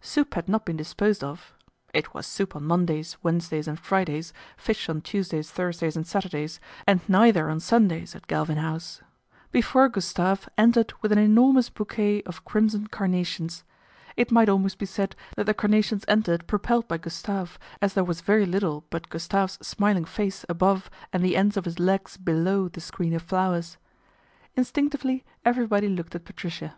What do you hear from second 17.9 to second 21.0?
there was very little but Gustave's smiling face above